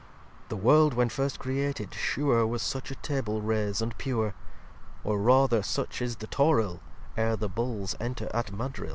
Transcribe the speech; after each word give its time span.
The 0.49 0.55
World 0.55 0.95
when 0.95 1.09
first 1.09 1.37
created 1.37 1.93
sure 1.93 2.47
Was 2.47 2.63
such 2.63 2.89
a 2.89 2.95
Table 2.95 3.39
rase 3.39 3.83
and 3.83 3.95
pure. 3.99 4.33
Or 5.03 5.19
rather 5.19 5.61
such 5.61 6.01
is 6.01 6.15
the 6.15 6.25
Toril 6.27 6.79
Ere 7.15 7.35
the 7.35 7.47
Bulls 7.47 7.93
enter 7.99 8.27
at 8.33 8.47
Madril. 8.51 8.89